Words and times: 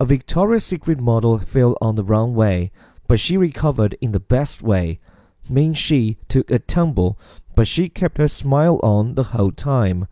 A 0.00 0.06
Victoria's 0.06 0.64
Secret 0.64 0.98
model 0.98 1.38
fell 1.40 1.76
on 1.82 1.96
the 1.96 2.02
wrong 2.02 2.34
way, 2.34 2.72
but 3.06 3.20
she 3.20 3.36
recovered 3.36 3.98
in 4.00 4.12
the 4.12 4.18
best 4.18 4.62
way. 4.62 4.98
Ming 5.46 5.74
Xi 5.74 6.16
took 6.26 6.50
a 6.50 6.58
tumble, 6.58 7.18
but 7.54 7.68
she 7.68 7.90
kept 7.90 8.16
her 8.16 8.26
smile 8.26 8.80
on 8.82 9.14
the 9.14 9.24
whole 9.24 9.52
time. 9.52 10.08